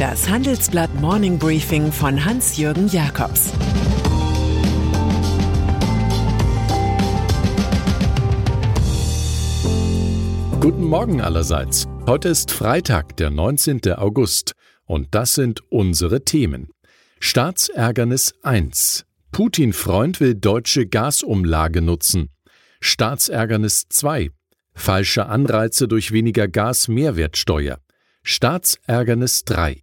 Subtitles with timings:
[0.00, 3.52] Das Handelsblatt Morning Briefing von Hans-Jürgen Jakobs
[10.58, 11.86] Guten Morgen allerseits.
[12.06, 13.92] Heute ist Freitag, der 19.
[13.92, 14.52] August.
[14.86, 16.70] Und das sind unsere Themen.
[17.18, 19.04] Staatsärgernis 1.
[19.32, 22.30] Putin-Freund will deutsche Gasumlage nutzen.
[22.80, 24.30] Staatsärgernis 2.
[24.72, 27.80] Falsche Anreize durch weniger Gas-Mehrwertsteuer.
[28.22, 29.82] Staatsärgernis 3.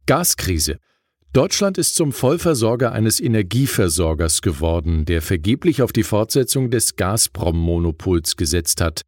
[0.05, 0.78] Gaskrise.
[1.33, 8.83] Deutschland ist zum Vollversorger eines Energieversorgers geworden, der vergeblich auf die Fortsetzung des Gazprom-Monopols gesetzt
[8.83, 9.06] hat.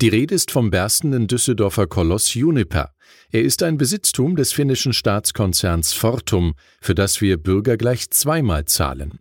[0.00, 2.90] Die Rede ist vom berstenden Düsseldorfer Koloss Uniper.
[3.30, 9.20] Er ist ein Besitztum des finnischen Staatskonzerns Fortum, für das wir Bürger gleich zweimal zahlen.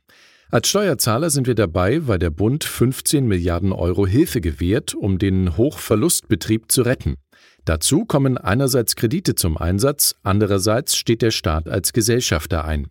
[0.49, 5.57] Als Steuerzahler sind wir dabei, weil der Bund 15 Milliarden Euro Hilfe gewährt, um den
[5.57, 7.15] Hochverlustbetrieb zu retten.
[7.65, 12.87] Dazu kommen einerseits Kredite zum Einsatz, andererseits steht der Staat als Gesellschafter ein.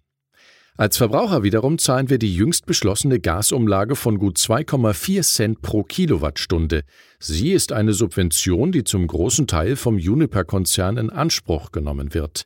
[0.79, 6.83] Als Verbraucher wiederum zahlen wir die jüngst beschlossene Gasumlage von gut 2,4 Cent pro Kilowattstunde.
[7.19, 12.45] Sie ist eine Subvention, die zum großen Teil vom Uniper-Konzern in Anspruch genommen wird.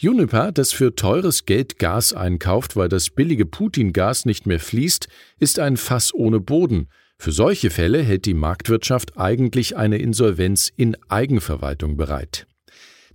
[0.00, 5.08] Uniper, das für teures Geld Gas einkauft, weil das billige Putin-Gas nicht mehr fließt,
[5.40, 6.88] ist ein Fass ohne Boden.
[7.18, 12.46] Für solche Fälle hält die Marktwirtschaft eigentlich eine Insolvenz in Eigenverwaltung bereit.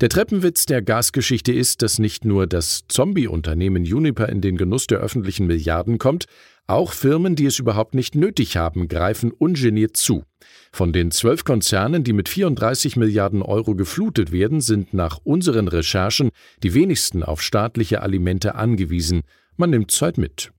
[0.01, 4.97] Der Treppenwitz der Gasgeschichte ist, dass nicht nur das Zombie-Unternehmen Uniper in den Genuss der
[4.97, 6.25] öffentlichen Milliarden kommt,
[6.65, 10.23] auch Firmen, die es überhaupt nicht nötig haben, greifen ungeniert zu.
[10.71, 16.31] Von den zwölf Konzernen, die mit 34 Milliarden Euro geflutet werden, sind nach unseren Recherchen
[16.63, 19.21] die wenigsten auf staatliche Alimente angewiesen.
[19.55, 20.51] Man nimmt Zeit mit.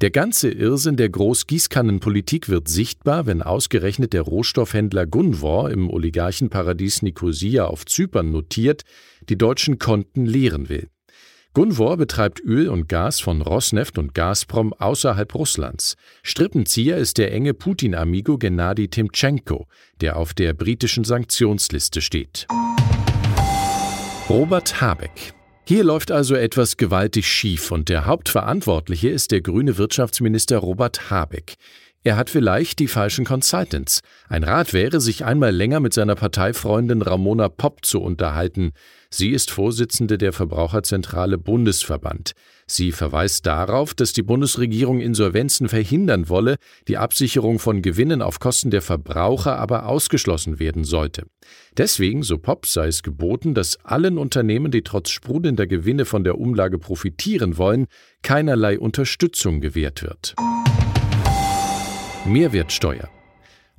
[0.00, 7.64] Der ganze Irrsinn der Großgießkannenpolitik wird sichtbar, wenn ausgerechnet der Rohstoffhändler Gunvor im Oligarchenparadies Nikosia
[7.64, 8.82] auf Zypern notiert,
[9.28, 10.88] die deutschen Konten leeren will.
[11.52, 15.96] Gunvor betreibt Öl und Gas von Rosneft und Gazprom außerhalb Russlands.
[16.22, 19.66] Strippenzieher ist der enge Putin-Amigo Gennady Timtschenko,
[20.00, 22.46] der auf der britischen Sanktionsliste steht.
[24.28, 25.34] Robert Habeck
[25.68, 31.56] hier läuft also etwas gewaltig schief und der Hauptverantwortliche ist der grüne Wirtschaftsminister Robert Habeck.
[32.04, 34.00] Er hat vielleicht die falschen Consultants.
[34.28, 38.70] Ein Rat wäre, sich einmal länger mit seiner Parteifreundin Ramona Popp zu unterhalten.
[39.10, 42.32] Sie ist Vorsitzende der Verbraucherzentrale Bundesverband.
[42.66, 48.70] Sie verweist darauf, dass die Bundesregierung Insolvenzen verhindern wolle, die Absicherung von Gewinnen auf Kosten
[48.70, 51.26] der Verbraucher aber ausgeschlossen werden sollte.
[51.76, 56.38] Deswegen, so Popp, sei es geboten, dass allen Unternehmen, die trotz sprudelnder Gewinne von der
[56.38, 57.86] Umlage profitieren wollen,
[58.22, 60.36] keinerlei Unterstützung gewährt wird.
[62.28, 63.08] Mehrwertsteuer.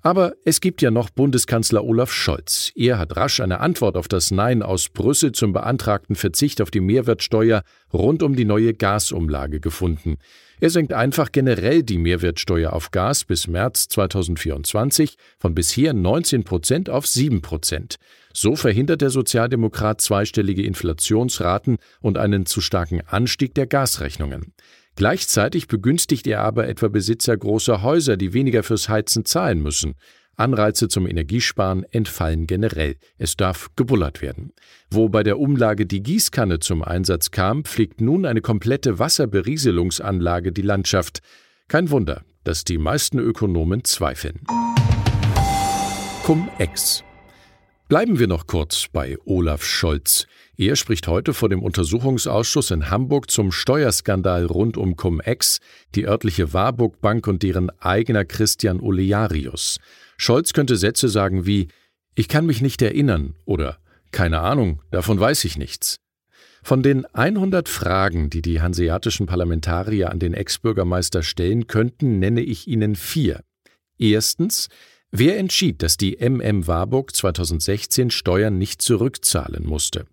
[0.01, 2.71] Aber es gibt ja noch Bundeskanzler Olaf Scholz.
[2.75, 6.79] Er hat rasch eine Antwort auf das Nein aus Brüssel zum beantragten Verzicht auf die
[6.79, 10.17] Mehrwertsteuer rund um die neue Gasumlage gefunden.
[10.61, 16.89] Er senkt einfach generell die Mehrwertsteuer auf Gas bis März 2024 von bisher 19 Prozent
[16.89, 17.97] auf 7 Prozent.
[18.33, 24.53] So verhindert der Sozialdemokrat zweistellige Inflationsraten und einen zu starken Anstieg der Gasrechnungen.
[24.99, 29.95] Gleichzeitig begünstigt er aber etwa Besitzer großer Häuser, die weniger fürs Heizen zahlen müssen.
[30.35, 32.97] Anreize zum Energiesparen entfallen generell.
[33.17, 34.51] Es darf gebullert werden.
[34.91, 40.63] Wo bei der Umlage die Gießkanne zum Einsatz kam, pflegt nun eine komplette Wasserberieselungsanlage die
[40.63, 41.19] Landschaft.
[41.69, 44.41] Kein Wunder, dass die meisten Ökonomen zweifeln.
[46.25, 47.05] Cum-Ex
[47.89, 50.27] Bleiben wir noch kurz bei Olaf Scholz.
[50.55, 55.57] Er spricht heute vor dem Untersuchungsausschuss in Hamburg zum Steuerskandal rund um Cum-Ex,
[55.95, 59.79] die örtliche Warburg Bank und deren eigener Christian Olearius.
[60.17, 61.69] Scholz könnte Sätze sagen wie
[62.13, 63.79] Ich kann mich nicht erinnern oder
[64.11, 65.95] Keine Ahnung, davon weiß ich nichts.
[66.61, 72.67] Von den 100 Fragen, die die hanseatischen Parlamentarier an den Ex-Bürgermeister stellen könnten, nenne ich
[72.67, 73.41] Ihnen vier.
[73.97, 74.69] Erstens,
[75.11, 80.05] Wer entschied, dass die MM Warburg 2016 Steuern nicht zurückzahlen musste?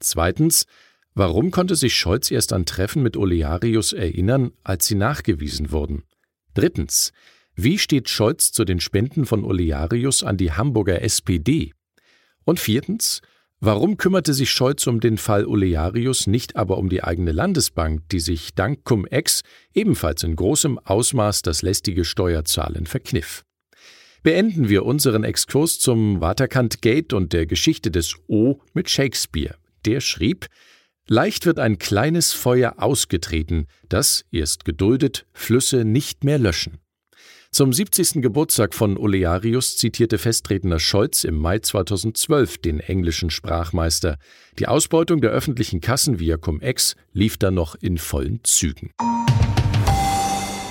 [0.00, 0.66] Zweitens,
[1.14, 6.02] warum konnte sich Scholz erst an Treffen mit Olearius erinnern, als sie nachgewiesen wurden?
[6.52, 7.12] Drittens,
[7.54, 11.72] wie steht Scholz zu den Spenden von Olearius an die Hamburger SPD?
[12.44, 13.22] Und viertens,
[13.60, 18.20] warum kümmerte sich Scholz um den Fall Olearius, nicht aber um die eigene Landesbank, die
[18.20, 19.40] sich dank Cum-Ex
[19.72, 23.42] ebenfalls in großem Ausmaß das lästige Steuerzahlen verkniff?
[24.24, 29.56] Beenden wir unseren Exkurs zum Waterkant Gate und der Geschichte des O mit Shakespeare.
[29.84, 30.46] Der schrieb,
[31.06, 36.78] Leicht wird ein kleines Feuer ausgetreten, das, erst geduldet, Flüsse nicht mehr löschen.
[37.50, 38.22] Zum 70.
[38.22, 44.16] Geburtstag von Olearius zitierte Festtretender Scholz im Mai 2012 den englischen Sprachmeister.
[44.58, 48.90] Die Ausbeutung der öffentlichen Kassen via Cum-Ex lief dann noch in vollen Zügen.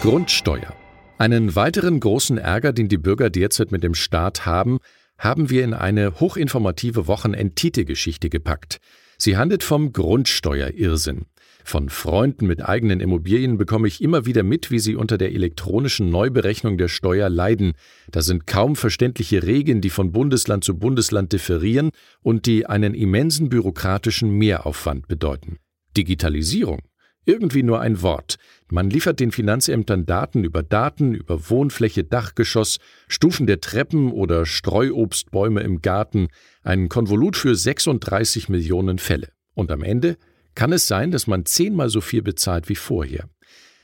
[0.02, 0.76] Grundsteuer.
[1.18, 4.80] Einen weiteren großen Ärger, den die Bürger derzeit mit dem Staat haben,
[5.18, 8.80] haben wir in eine hochinformative Wochenend-Tite-Geschichte gepackt.
[9.18, 11.26] Sie handelt vom Grundsteuerirrsinn.
[11.64, 16.10] Von Freunden mit eigenen Immobilien bekomme ich immer wieder mit, wie sie unter der elektronischen
[16.10, 17.74] Neuberechnung der Steuer leiden.
[18.12, 23.48] Da sind kaum verständliche Regeln, die von Bundesland zu Bundesland differieren und die einen immensen
[23.48, 25.58] bürokratischen Mehraufwand bedeuten.
[25.96, 26.82] Digitalisierung.
[27.26, 28.36] Irgendwie nur ein Wort.
[28.70, 35.62] Man liefert den Finanzämtern Daten über Daten, über Wohnfläche, Dachgeschoss, Stufen der Treppen oder Streuobstbäume
[35.62, 36.28] im Garten,
[36.64, 39.30] ein Konvolut für 36 Millionen Fälle.
[39.54, 40.18] Und am Ende
[40.56, 43.30] kann es sein, dass man zehnmal so viel bezahlt wie vorher.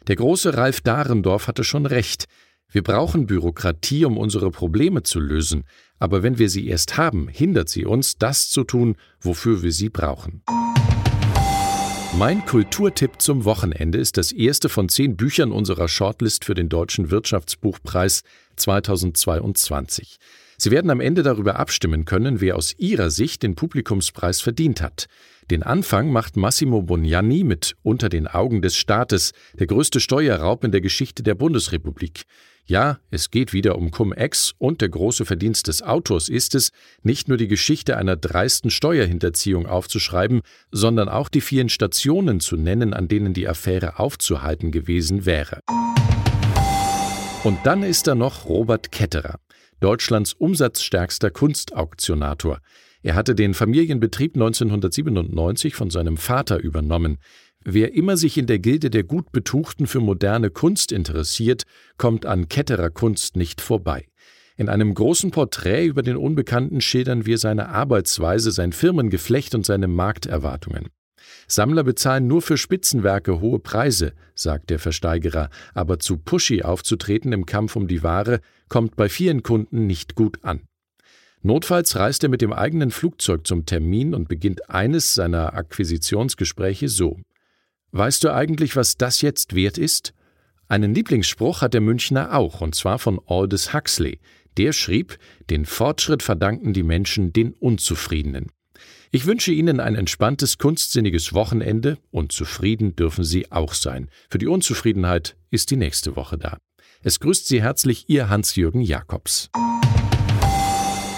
[0.08, 2.26] Der große Ralf Dahrendorf hatte schon recht.
[2.72, 5.64] Wir brauchen Bürokratie, um unsere Probleme zu lösen,
[5.98, 9.90] aber wenn wir sie erst haben, hindert sie uns, das zu tun, wofür wir sie
[9.90, 10.44] brauchen.
[12.20, 17.12] Mein Kulturtipp zum Wochenende ist das erste von zehn Büchern unserer Shortlist für den Deutschen
[17.12, 18.24] Wirtschaftsbuchpreis
[18.58, 20.18] 2022.
[20.62, 25.06] Sie werden am Ende darüber abstimmen können, wer aus Ihrer Sicht den Publikumspreis verdient hat.
[25.50, 30.74] Den Anfang macht Massimo Bonianni mit Unter den Augen des Staates, der größte Steuerraub in
[30.74, 32.24] der Geschichte der Bundesrepublik.
[32.66, 36.72] Ja, es geht wieder um Cum-Ex und der große Verdienst des Autors ist es,
[37.04, 40.42] nicht nur die Geschichte einer dreisten Steuerhinterziehung aufzuschreiben,
[40.74, 45.62] sondern auch die vielen Stationen zu nennen, an denen die Affäre aufzuhalten gewesen wäre.
[47.46, 49.40] Und dann ist da noch Robert Ketterer.
[49.80, 52.60] Deutschlands umsatzstärkster Kunstauktionator.
[53.02, 57.18] Er hatte den Familienbetrieb 1997 von seinem Vater übernommen.
[57.64, 61.64] Wer immer sich in der Gilde der Gutbetuchten für moderne Kunst interessiert,
[61.98, 64.06] kommt an Ketterer Kunst nicht vorbei.
[64.58, 69.88] In einem großen Porträt über den Unbekannten schildern wir seine Arbeitsweise, sein Firmengeflecht und seine
[69.88, 70.90] Markterwartungen.
[71.48, 77.46] Sammler bezahlen nur für Spitzenwerke hohe Preise, sagt der Versteigerer, aber zu pushy aufzutreten im
[77.46, 80.62] Kampf um die Ware kommt bei vielen Kunden nicht gut an.
[81.42, 87.18] Notfalls reist er mit dem eigenen Flugzeug zum Termin und beginnt eines seiner Akquisitionsgespräche so.
[87.92, 90.14] Weißt du eigentlich, was das jetzt wert ist?
[90.68, 94.20] Einen Lieblingsspruch hat der Münchner auch, und zwar von Aldous Huxley.
[94.58, 95.18] Der schrieb,
[95.50, 98.52] den Fortschritt verdanken die Menschen den Unzufriedenen.
[99.12, 104.10] Ich wünsche Ihnen ein entspanntes, kunstsinniges Wochenende und zufrieden dürfen Sie auch sein.
[104.30, 106.58] Für die Unzufriedenheit ist die nächste Woche da.
[107.02, 109.50] Es grüßt Sie herzlich Ihr Hans-Jürgen Jakobs.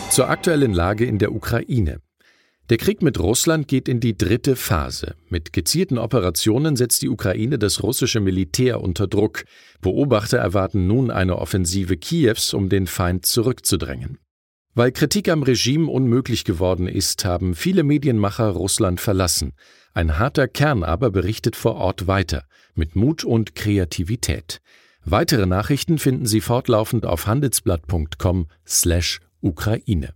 [0.10, 2.02] Zur aktuellen Lage in der Ukraine.
[2.70, 5.16] Der Krieg mit Russland geht in die dritte Phase.
[5.30, 9.44] Mit gezielten Operationen setzt die Ukraine das russische Militär unter Druck.
[9.82, 14.20] Beobachter erwarten nun eine Offensive Kiews, um den Feind zurückzudrängen.
[14.74, 19.54] Weil Kritik am Regime unmöglich geworden ist, haben viele Medienmacher Russland verlassen.
[19.94, 24.62] Ein harter Kern aber berichtet vor Ort weiter, mit Mut und Kreativität.
[25.04, 30.14] Weitere Nachrichten finden Sie fortlaufend auf handelsblatt.com slash Ukraine.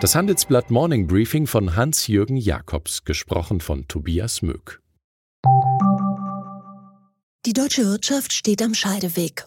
[0.00, 4.80] Das Handelsblatt Morning Briefing von Hans-Jürgen Jakobs, gesprochen von Tobias Möck.
[7.46, 9.46] Die deutsche Wirtschaft steht am Scheideweg.